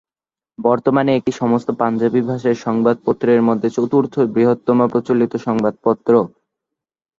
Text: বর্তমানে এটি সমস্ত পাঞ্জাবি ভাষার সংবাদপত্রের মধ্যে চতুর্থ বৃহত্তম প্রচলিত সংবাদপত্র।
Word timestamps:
বর্তমানে 0.59 1.11
এটি 1.15 1.31
সমস্ত 1.41 1.67
পাঞ্জাবি 1.79 2.21
ভাষার 2.21 2.61
সংবাদপত্রের 2.65 3.41
মধ্যে 3.41 3.69
চতুর্থ 3.69 4.13
বৃহত্তম 4.33 4.79
প্রচলিত 4.87 5.33
সংবাদপত্র। 5.47 6.13